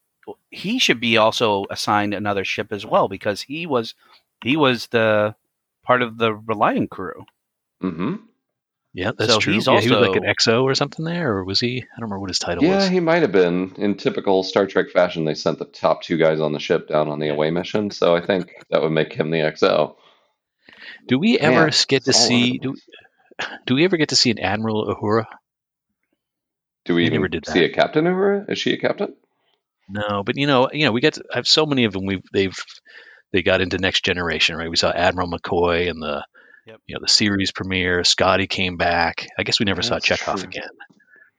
[0.51, 3.95] he should be also assigned another ship as well because he was
[4.43, 5.35] he was the
[5.83, 7.25] part of the Reliant crew.
[7.81, 8.15] hmm
[8.99, 9.53] Yeah, that's So true.
[9.53, 11.77] he's yeah, he was like an XO or something there, or was he?
[11.77, 12.83] I don't remember what his title Yeah, was.
[12.85, 13.73] Yeah, he might have been.
[13.77, 17.07] In typical Star Trek fashion, they sent the top two guys on the ship down
[17.07, 19.95] on the away mission, so I think that would make him the XO.
[21.07, 22.57] Do we ever Man, get to see?
[22.57, 22.75] Do,
[23.65, 25.25] do we ever get to see an Admiral Uhura?
[26.85, 27.71] Do we even never did see that.
[27.71, 28.45] a captain over?
[28.49, 29.15] Is she a captain?
[29.87, 32.05] No, but you know, you know, we get to, I have so many of them.
[32.05, 32.57] We've they've
[33.31, 34.69] they got into next generation, right?
[34.69, 36.25] We saw Admiral McCoy and the
[36.69, 36.81] Yep.
[36.87, 38.03] you know the series premiere.
[38.03, 39.27] Scotty came back.
[39.37, 40.43] I guess we never saw Chekov true.
[40.43, 40.69] again,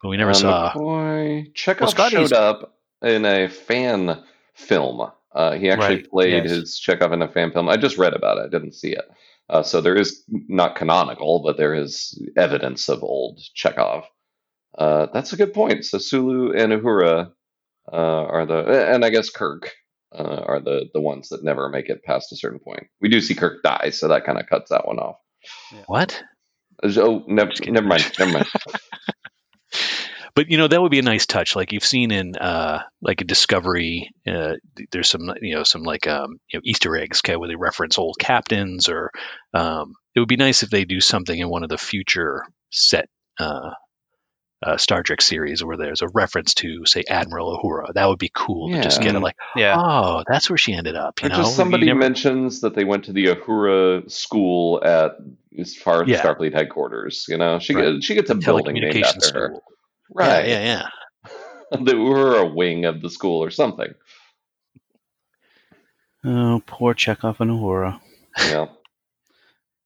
[0.02, 0.72] but we never Uh, saw.
[0.72, 1.52] McCoy.
[1.54, 4.22] Chekov Well, Scotty's- showed up in a fan
[4.54, 5.10] film.
[5.32, 6.50] Uh, he actually Right, played yes.
[6.52, 7.68] his Chekov in a fan film.
[7.68, 8.46] I just read about it.
[8.46, 9.04] I didn't see it.
[9.48, 14.04] Uh, so there is not canonical, but there is evidence of old Chekov.
[14.76, 15.84] Uh, that's a good point.
[15.84, 17.30] So Sulu and Uhura
[17.92, 19.72] uh, are the, and I guess Kirk
[20.12, 22.86] uh, are the the ones that never make it past a certain point.
[23.00, 25.16] We do see Kirk die, so that kind of cuts that one off.
[25.86, 26.22] What?
[26.82, 28.46] Oh, never, never mind, never mind.
[30.34, 31.56] But you know that would be a nice touch.
[31.56, 34.54] Like you've seen in uh, like a Discovery, uh,
[34.92, 37.98] there's some you know some like um, you know Easter eggs okay, where they reference
[37.98, 39.10] old captains, or
[39.54, 43.08] um, it would be nice if they do something in one of the future set
[43.38, 43.70] uh,
[44.62, 47.94] uh, Star Trek series where there's a reference to say Admiral Uhura.
[47.94, 49.74] That would be cool to just get it like, Yeah.
[49.78, 51.20] oh, that's where she ended up.
[51.22, 54.82] You Or know, just You somebody never- mentions that they went to the Uhura school
[54.84, 55.12] at
[55.58, 56.22] as far as Yeah.
[56.22, 57.24] Starfleet headquarters.
[57.28, 57.94] You know, she Right.
[57.94, 59.54] gets she gets a building named telecommunications after her.
[60.12, 60.46] Right.
[60.48, 60.88] Yeah, yeah,
[61.22, 61.30] yeah.
[61.84, 63.94] the Uhura wing of the school or something.
[66.24, 68.00] Oh, poor Chekov and Uhura.
[68.38, 68.66] Yeah.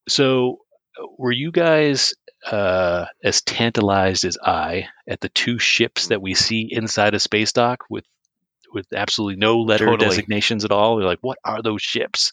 [0.06, 0.58] So,
[1.00, 2.12] uh, were you guys
[2.50, 7.52] uh, as tantalized as I at the two ships that we see inside a space
[7.52, 8.04] dock with
[8.72, 10.08] with absolutely no letter Totally.
[10.08, 10.96] designations at all?
[10.96, 12.32] We're like, what are those ships?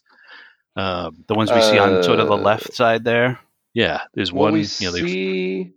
[0.74, 3.38] Um, The ones we see on sort of the Uh, left side there.
[3.74, 4.52] yeah, there's one.
[4.54, 5.72] we You know, see.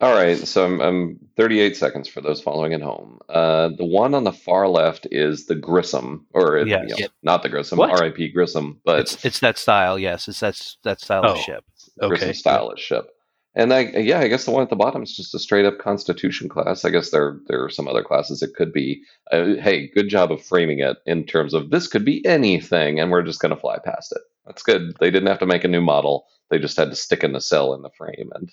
[0.00, 3.20] All right, so I'm, I'm 38 seconds for those following at home.
[3.28, 6.82] Uh, the one on the far left is the Grissom, or uh, Yes.
[6.82, 7.10] you know, Yep.
[7.22, 7.90] not the Grissom, What?
[7.90, 8.32] R.I.P.
[8.32, 9.98] Grissom, but It's it's that style.
[9.98, 11.32] Yes, it's that that style Oh.
[11.34, 11.64] of ship.
[11.98, 12.32] Grissom okay.
[12.34, 13.08] stylish ship.
[13.56, 15.78] And I, yeah, I guess the one at the bottom is just a straight up
[15.78, 16.84] Constitution class.
[16.84, 19.02] I guess there there are some other classes it could be.
[19.30, 23.10] Uh, hey, good job of framing it in terms of this could be anything, and
[23.10, 24.22] we're just going to fly past it.
[24.44, 24.96] That's good.
[24.98, 26.26] They didn't have to make a new model.
[26.50, 28.50] They just had to stick in the cell in the frame, and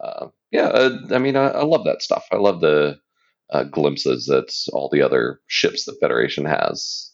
[0.00, 2.26] uh, yeah, uh, I mean, I, I love that stuff.
[2.32, 2.98] I love the
[3.50, 7.10] uh, glimpses at all the other ships that Federation has.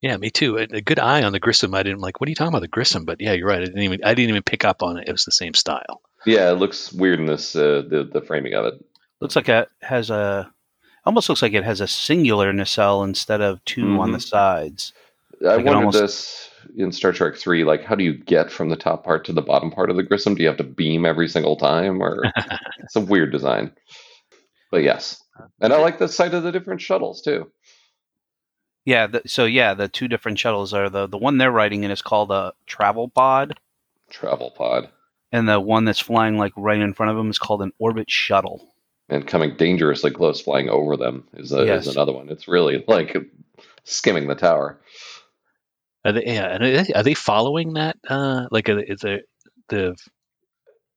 [0.00, 0.58] Yeah, me too.
[0.58, 1.74] A, a good eye on the Grissom.
[1.74, 2.20] I didn't like.
[2.20, 3.04] What are you talking about the Grissom?
[3.04, 3.62] But yeah, you're right.
[3.62, 4.00] I didn't even.
[4.04, 5.08] I didn't even pick up on it.
[5.08, 6.00] It was the same style.
[6.26, 8.74] Yeah, it looks weird in this uh, the the framing of it.
[9.20, 10.50] Looks like it has a
[11.04, 14.92] almost looks like it has a singular nacelle instead of 2 on the sides.
[15.40, 17.64] I Like it wondered almost- this in Star Trek Three.
[17.64, 20.02] Like, how do you get from the top part to the bottom part of the
[20.02, 20.34] Grissom?
[20.34, 22.22] Do you have to beam every single time, or
[22.80, 23.72] it's a weird design?
[24.70, 25.22] But yes,
[25.60, 27.50] and I like the sight of the different shuttles too.
[28.88, 31.90] Yeah, the, so yeah, the two different shuttles are the the one they're riding in
[31.90, 33.58] is called a travel pod,
[34.10, 34.88] Travel pod
[35.30, 38.08] and the one that's flying like right in front of them is called an orbit
[38.10, 38.66] shuttle.
[39.10, 41.86] and coming dangerously close, flying over them is, a, Yes.
[41.86, 42.30] is another one.
[42.30, 43.14] It's really like
[43.84, 44.80] skimming the tower.
[46.04, 46.24] Are they?
[46.24, 47.96] Yeah, and are they, are they following that?
[48.08, 49.20] Uh, like, are, is there
[49.68, 49.94] the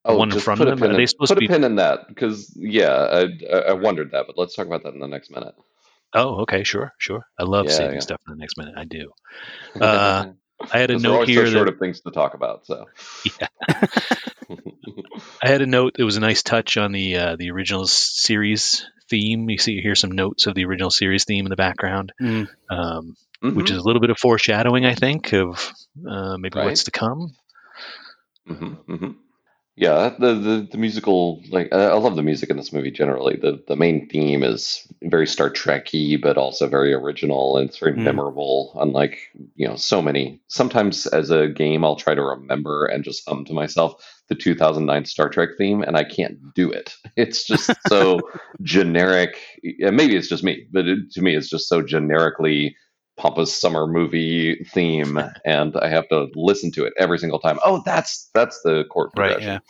[0.05, 0.87] Oh, one in front put of them?
[0.87, 3.21] pin Are they in- supposed put to a be- pin in that because yeah, I,
[3.53, 5.55] I I wondered that, but let's talk about that in the next minute.
[6.13, 7.25] Oh, okay, sure, sure.
[7.39, 7.99] I love Yeah, saving yeah.
[8.01, 8.73] stuff for the next minute.
[8.77, 9.11] I do.
[9.81, 10.33] Uh,
[10.71, 12.65] I had a note here so short that of things to talk about.
[12.65, 12.85] So
[13.39, 13.47] Yeah.
[15.43, 15.95] I had a note.
[15.97, 19.49] It was a nice touch on the uh, the original series theme.
[19.49, 22.47] You see here some notes of the original series theme in the background, Mm.
[22.69, 23.55] um, Mhm.
[23.55, 25.73] which is a little bit of foreshadowing, I think, of
[26.07, 26.65] uh, maybe Right.
[26.65, 27.31] what's to come.
[28.47, 28.53] hmm
[28.87, 29.11] hmm
[29.77, 33.37] Yeah, the, the the musical like I love the music in this movie generally.
[33.37, 37.93] The the main theme is very Star Trekky, but also very original and it's very
[37.95, 38.03] Mm.
[38.03, 38.73] memorable.
[38.79, 39.17] Unlike
[39.55, 40.41] you know so many.
[40.49, 43.93] Sometimes as a game, I'll try to remember and just hum to myself
[44.27, 46.93] the 2009 Star Trek theme, and I can't do it.
[47.15, 48.29] It's just so
[48.61, 49.37] generic.
[49.79, 52.75] And maybe it's just me, but it, to me, it's just so generically
[53.21, 57.59] pompous summer movie theme, and I have to listen to it every single time.
[57.63, 59.61] Oh, that's that's the chord Right, progression.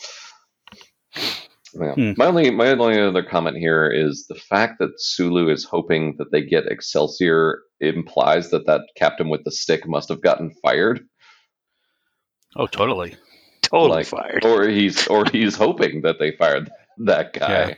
[1.74, 1.94] Yeah.
[1.96, 2.14] Hmm.
[2.18, 6.32] My only my only other comment here is the fact that Sulu is hoping that
[6.32, 11.02] they get Excelsior implies that that captain with the stick must have gotten fired,
[12.58, 13.16] Oh, totally.
[13.62, 14.44] Totally Like, fired.
[14.46, 16.70] or he's or he's hoping that they fired
[17.06, 17.78] that guy.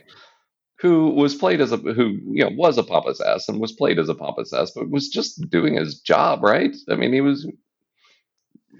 [0.80, 3.98] Who was played as a who you know was a pompous ass and was played
[3.98, 6.74] as a pompous ass, but was just doing his job, right?
[6.90, 7.46] I mean, he was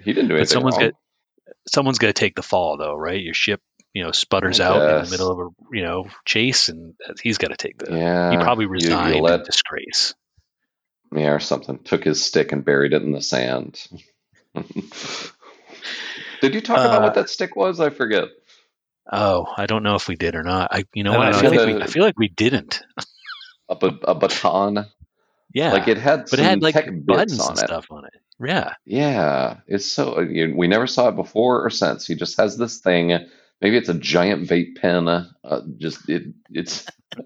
[0.02, 0.86] he didn't do it, But anything someone's wrong.
[0.90, 0.94] got
[1.68, 3.20] someone's got to take the fall, though, right?
[3.22, 3.60] Your ship,
[3.94, 7.48] you know, sputters out in the middle of a you know chase, and he's got
[7.52, 7.92] to take the.
[7.96, 10.14] yeah, he probably you- you resigned let- in disgrace.
[11.14, 11.78] Yeah, or something.
[11.84, 13.80] Took his stick and buried it in the sand.
[16.40, 17.78] Did you talk about Uh, what that stick was?
[17.80, 18.24] I forget.
[19.10, 20.68] Oh, I don't know if we did or not.
[20.72, 21.34] I, you know, I what?
[21.34, 21.64] I, feel know.
[21.64, 22.82] like we, I feel like we didn't.
[23.70, 24.86] A, a baton.
[25.54, 27.66] Yeah, Like it had but some it had like tech buttons bits on and it.
[27.66, 28.12] stuff on it.
[28.40, 32.06] Yeah, Yeah, it's so you, we never saw it before or since.
[32.06, 33.18] He just has this thing.
[33.62, 35.08] Maybe it's a giant vape pen.
[35.08, 36.84] Uh, just it, it's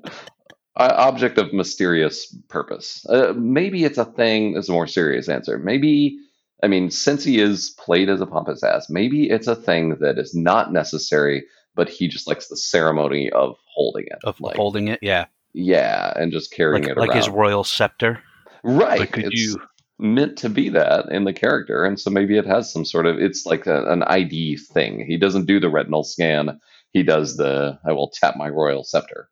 [0.77, 3.05] a object of mysterious purpose.
[3.09, 4.57] Uh, maybe it's a thing.
[4.57, 5.59] Is a more serious answer.
[5.59, 6.19] Maybe
[6.63, 10.19] I mean, since he is played as a pompous ass, maybe it's a thing that
[10.19, 11.45] is not necessary,
[11.79, 16.13] but he just likes the ceremony of holding it, Of like holding it, yeah, yeah,
[16.17, 17.17] and just carrying like it like around.
[17.19, 18.21] his royal scepter.
[18.65, 19.11] right.
[19.13, 19.57] Could it's you?
[20.01, 23.19] meant to be that in the character, and so maybe it has some sort of.
[23.21, 25.05] It's like a, an ID thing.
[25.07, 26.59] He doesn't do the retinal scan.
[26.91, 27.79] He does the.
[27.87, 29.29] I will tap my royal scepter.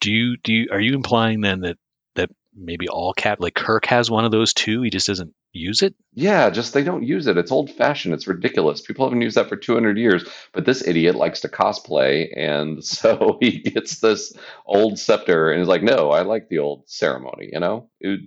[0.00, 0.38] Do you?
[0.42, 0.68] Do you?
[0.72, 1.76] Are you implying then that
[2.54, 4.82] maybe all cap like Kirk has one of those too?
[4.82, 5.94] He just doesn't use it.
[6.14, 7.36] Yeah, just they don't use it.
[7.36, 8.14] It's old fashioned.
[8.14, 8.80] It's ridiculous.
[8.80, 10.24] People haven't used that for 200 years.
[10.52, 12.28] But this idiot likes to cosplay.
[12.36, 14.32] And so he gets this
[14.66, 17.90] old scepter and is like, no, I like the old ceremony, you know?
[18.00, 18.20] It,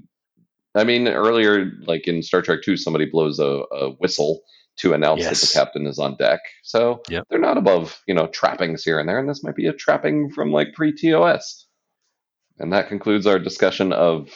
[0.76, 4.42] I mean, earlier, like in Star Trek 2, somebody blows a, a whistle
[4.80, 6.42] to announce that the captain is on deck.
[6.64, 7.28] So Yep.
[7.30, 9.18] they're not above, you know, trappings here and there.
[9.18, 11.65] And this might be a trapping from like pre TOS.
[12.58, 14.30] And that concludes our discussion of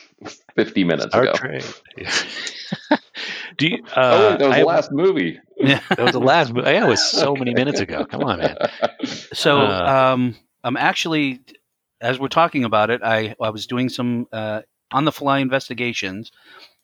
[0.56, 1.34] 50 minutes Star ago.
[1.34, 1.64] Trek.
[3.58, 3.84] do you?
[3.96, 5.40] oh, Uh, that was I the last movie.
[5.62, 5.82] Yeah.
[5.90, 6.54] that was the last.
[6.54, 8.06] mo- Yeah, it was so many minutes ago.
[8.06, 8.56] Come on, man.
[9.34, 11.42] So Uh, um, I'm actually,
[12.00, 16.32] as we're talking about it, I I was doing some uh, on the fly investigations.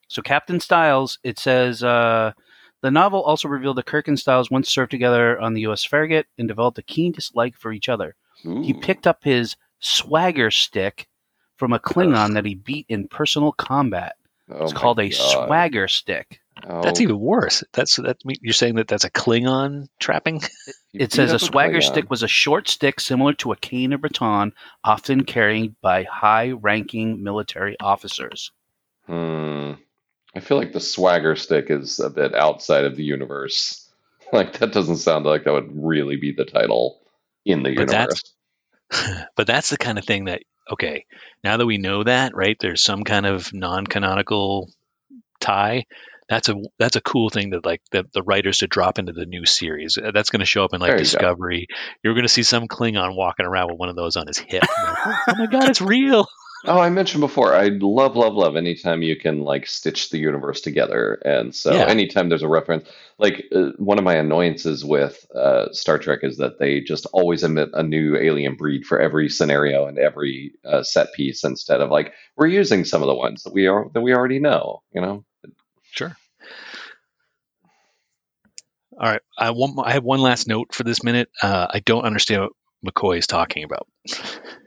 [0.10, 2.34] So Captain Styles, it says uh,
[2.82, 5.86] the novel also revealed that Kirk and Styles once served together on the U.S.
[5.86, 8.16] Farragut and developed a keen dislike for each other.
[8.44, 11.08] He picked up his swagger stick
[11.58, 14.16] from a Klingon that he beat in personal combat.
[14.50, 15.46] Oh It's called a God.
[15.48, 16.40] swagger stick.
[16.68, 17.64] Oh, That's even worse.
[17.74, 18.18] That's that.
[18.24, 20.42] You're saying that that's a Klingon trapping?
[20.94, 21.84] you It says a swagger Klingon.
[21.84, 26.52] stick was a short stick similar to a cane or baton, often carried by high
[26.52, 28.52] ranking military officers.
[29.08, 29.74] Hmm.
[30.36, 33.82] I feel like the swagger stick is a bit outside of the universe.
[34.34, 37.00] Like that doesn't sound like that would really be the title
[37.46, 38.34] in the But universe.
[38.92, 41.06] that's- but that's the kind of thing that okay.
[41.44, 42.58] Now that we know that, right?
[42.60, 44.70] There's some kind of non-canonical
[45.40, 45.86] tie.
[46.28, 49.28] That's a that's a cool thing that like the, the writers to drop into the
[49.28, 49.96] new series.
[49.98, 51.04] Uh, That's going to show up in like you go.
[51.04, 51.68] Discovery.
[52.04, 54.64] You're going to see some Klingon walking around with one of those on his hip.
[55.06, 56.28] Like, oh my god, it's real.
[56.68, 60.62] Oh, I mentioned before, I love, love, love anytime you can like stitch the universe
[60.62, 61.22] together.
[61.24, 61.86] And so Yeah.
[61.86, 66.38] anytime there's a reference, like uh, one of my annoyances with uh, Star Trek is
[66.38, 70.82] that they just always emit a new alien breed for every scenario and every uh,
[70.82, 74.02] set piece instead of like we're using some of the ones that we are that
[74.02, 75.24] we already know, you know?
[75.92, 76.16] Sure.
[79.00, 79.22] All right.
[79.38, 79.78] I want.
[79.86, 81.30] I have one last note for this minute.
[81.42, 82.42] Uh, I don't understand
[82.82, 83.88] what McCoy is talking about.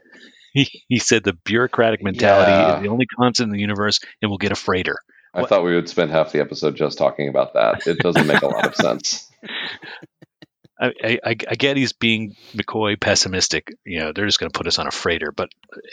[0.53, 2.77] he, he said the bureaucratic mentality Yeah.
[2.77, 4.97] is the only constant in the universe, and we'll get a freighter.
[5.33, 7.85] I What- thought we would spend half the episode just talking about that.
[7.85, 9.29] It doesn't make a lot of sense.
[10.81, 13.67] I, I, I get he's being McCoy pessimistic.
[13.85, 15.49] You know, they're just going to put us on a freighter, but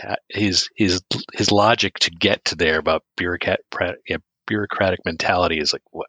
[0.07, 1.03] uh, his his
[1.35, 3.61] his logic to get to there about bureaucrat
[4.09, 6.07] yeah, bureaucratic mentality is like what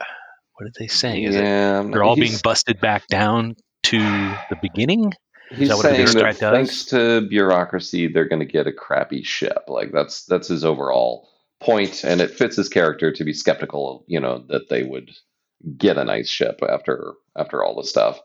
[0.54, 1.24] what did they saying?
[1.24, 5.12] Is it yeah, they're all being busted back down to the beginning?
[5.50, 6.54] He's that saying that does?
[6.54, 9.66] thanks to bureaucracy, they're going to get a crappy ship.
[9.68, 11.30] Like that's that's his overall
[11.60, 14.04] point, and it fits his character to be skeptical.
[14.08, 15.12] You know that they would
[15.78, 18.20] get a nice ship after after all the stuff.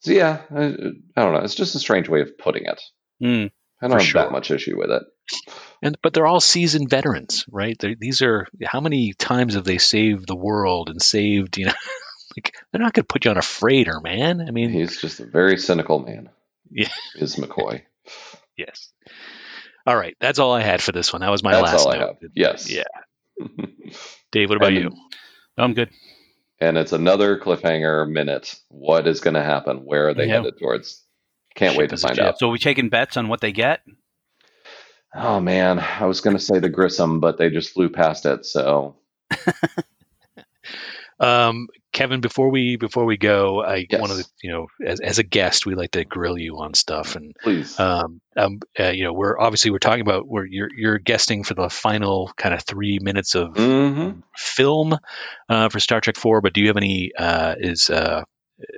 [0.00, 1.40] So yeah, I, I don't know.
[1.42, 2.80] It's just a strange way of putting it.
[3.20, 3.46] Hmm.
[3.82, 4.22] I don't have sure.
[4.22, 5.02] that much issue with it.
[5.82, 7.76] And but they're all seasoned veterans, right?
[7.78, 11.56] They're, these are how many times have they saved the world and saved?
[11.56, 11.72] You know,
[12.36, 14.42] like they're not going to put you on a freighter, man.
[14.46, 16.28] I mean, He's just a very cynical man.
[16.70, 16.88] Yeah.
[17.16, 17.82] is McCoy.
[18.56, 18.92] yes.
[19.86, 21.20] All right, that's all I had for this one.
[21.22, 22.18] That was my That's last all I note.
[22.22, 22.30] have.
[22.34, 22.70] Yes.
[22.70, 22.84] Yeah,
[24.32, 24.48] Dave.
[24.50, 24.90] What about And- you?
[25.58, 25.90] No, I'm good.
[26.60, 28.54] and it's another cliffhanger minute.
[28.68, 29.78] What is going to happen?
[29.84, 30.36] Where are they Yeah.
[30.36, 31.02] headed towards?
[31.54, 32.38] Can't Ship wait to find out.
[32.38, 33.80] So are we taking bets on what they get?
[35.14, 38.46] Oh man, I was going to say the Grissom, but they just flew past it.
[38.46, 38.96] So
[41.18, 44.00] Um, Kevin, before we before we go, I Yes.
[44.00, 47.16] wanted to, you know, as, as a guest, we like to grill you on stuff,
[47.16, 50.98] and please, um, um, uh, you know, we're obviously we're talking about where you're you're
[50.98, 54.96] guesting for the final kind of three minutes of hmm film
[55.48, 56.40] uh, for Star Trek Four.
[56.40, 58.22] But do you have any uh, is uh,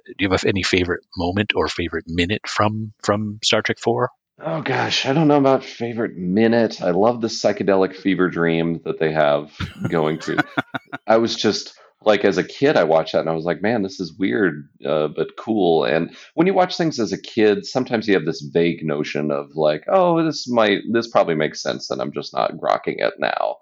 [0.07, 4.11] do you have any favorite moment or favorite minute from from Star Trek Four?
[4.41, 6.81] oh gosh, I don't know about favorite minute.
[6.83, 9.53] I love the psychedelic fever dream that they have
[9.87, 10.45] going through.
[11.07, 13.83] I was just like as a kid, I watched that and I was like, man,
[13.83, 15.85] this is weird, uh, but cool.
[15.85, 19.51] And when you watch things as a kid, sometimes you have this vague notion of
[19.55, 23.57] like, oh, this might, this probably makes sense, and I'm just not grokking it now.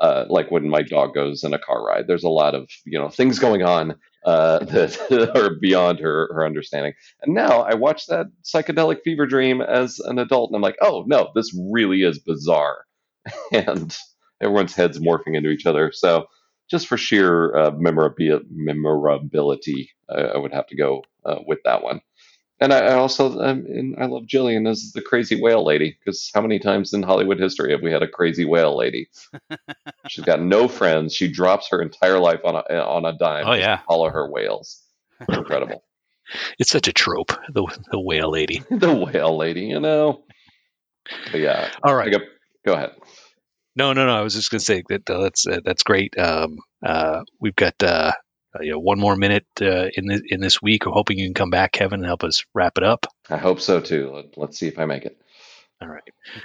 [0.00, 2.98] Uh, like when my dog goes in a car ride, there's a lot of you
[2.98, 6.92] know things going on uh, that are beyond her her understanding.
[7.22, 11.04] And now I watch that psychedelic fever dream as an adult, and I'm like, oh
[11.06, 12.84] no, this really is bizarre,
[13.52, 13.96] and
[14.42, 15.92] everyone's heads morphing into each other.
[15.94, 16.26] So
[16.70, 21.82] just for sheer uh, memorabi- memorability, uh, I would have to go uh, with that
[21.82, 22.00] one.
[22.60, 26.30] And I, I also um, and I love Gillian as the crazy whale lady because
[26.32, 29.08] how many times in Hollywood history have we had a crazy whale lady?
[30.08, 31.14] She's got no friends.
[31.14, 33.44] She drops her entire life on a on a dime.
[33.46, 33.80] Oh, just to yeah.
[33.88, 34.82] follow her whales.
[35.28, 35.84] Incredible.
[36.58, 38.62] It's such a trope, the the whale lady.
[38.70, 40.24] the whale lady, you know.
[41.30, 42.08] But yeah, All right.
[42.08, 42.18] I right.
[42.18, 42.26] go,
[42.64, 42.92] go ahead.
[43.76, 44.14] No, no, no.
[44.14, 46.16] I was just going to say that uh, that's uh, that's great.
[46.18, 48.12] Um, uh, we've got uh,
[48.54, 50.86] uh, you know one more minute uh, in this in this week.
[50.86, 53.06] We're hoping you can come back, Kevin, and help us wrap it up.
[53.28, 54.12] I hope so too.
[54.14, 55.20] Let, let's see if I make it.
[55.82, 56.02] All right.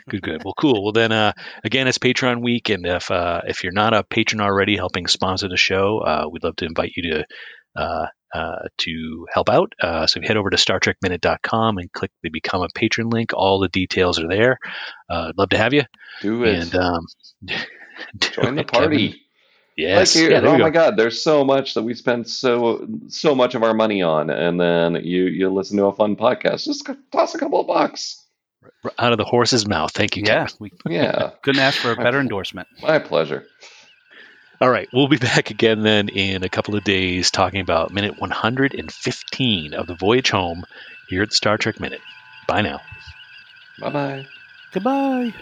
[0.10, 0.44] Good, good.
[0.44, 0.84] Well, cool.
[0.84, 4.42] Well, then, uh, again, it's Patreon week, and if uh, if you're not a patron
[4.42, 7.26] already, helping sponsor the show, uh, we'd love to invite you to
[8.34, 9.74] uh, to help out.
[9.82, 13.70] Uh, so, head over to StarTrekMinute.com and click the Become a Patron link, all the
[13.70, 14.58] details are there.
[15.10, 15.84] Uh, I'd love to have you.
[16.22, 16.56] Do it.
[16.56, 17.06] And um,
[18.20, 19.22] Join the Kevin, party.
[19.76, 20.16] Yes.
[20.16, 20.72] Like you, yeah, oh my go.
[20.72, 24.60] God, there's so much that we spend so so much of our money on, and
[24.60, 26.66] then you you listen to a fun podcast.
[26.66, 28.22] Just toss a couple of bucks.
[28.98, 29.92] Out of the horse's mouth.
[29.94, 30.24] Thank you.
[30.26, 32.68] Yeah, we Yeah, couldn't ask for a better endorsement.
[32.82, 33.46] my pleasure.
[34.62, 34.90] All right.
[34.92, 39.88] We'll be back again then in a couple of days talking about minute 115 of
[39.88, 40.66] the voyage home
[41.08, 42.02] here at the Star Trek Minute.
[42.48, 42.82] Bye now.
[43.80, 44.28] Bye bye.
[44.72, 45.34] Goodbye.